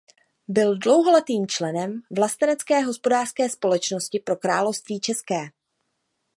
[0.47, 5.49] Byl dlouholetým členem Vlastenecké hospodářské společnosti pro království České.